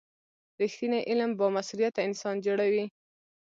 رښتینی 0.61 0.99
علم 1.09 1.31
بامسؤلیته 1.39 2.01
انسان 2.07 2.35
جوړوي. 2.45 2.85